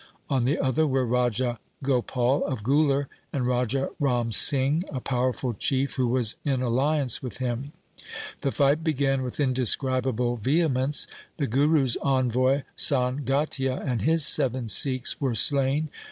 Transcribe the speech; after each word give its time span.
On 0.31 0.45
the 0.45 0.57
other 0.57 0.87
were 0.87 1.05
Raja 1.05 1.59
Gopal 1.83 2.43
of 2.45 2.63
Guler 2.63 3.05
and 3.31 3.45
Raja 3.45 3.91
Ram 3.99 4.31
Singh, 4.31 4.81
a 4.89 4.99
powerful 4.99 5.53
chief 5.53 5.93
who 5.93 6.07
was 6.07 6.37
in 6.43 6.63
alliance 6.63 7.21
with 7.21 7.37
him. 7.37 7.71
The 8.41 8.51
fight 8.51 8.83
began 8.83 9.21
with 9.21 9.39
indescribable 9.39 10.37
vehemence. 10.37 11.05
The 11.37 11.45
Guru's 11.45 11.97
envoy 11.97 12.63
Sangatia 12.75 13.75
and 13.85 14.01
his 14.01 14.25
seven 14.25 14.69
Sikhs 14.69 15.21
were 15.21 15.35
slain. 15.35 15.89